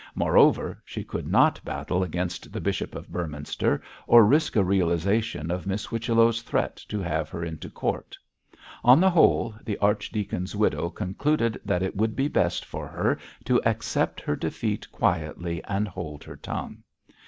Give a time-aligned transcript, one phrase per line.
[0.15, 5.67] Moreover, she could not battle against the Bishop of Beorminster, or risk a realisation of
[5.67, 8.17] Miss Whichello's threat to have her into court.
[8.83, 13.63] On the whole, the archdeacon's widow concluded that it would be best for her to
[13.63, 16.81] accept her defeat quietly and hold her tongue.